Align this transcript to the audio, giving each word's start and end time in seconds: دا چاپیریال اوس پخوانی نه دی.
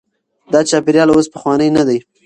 دا 0.53 0.59
چاپیریال 0.69 1.09
اوس 1.11 1.27
پخوانی 1.33 1.69
نه 1.77 1.83
دی. 1.87 1.97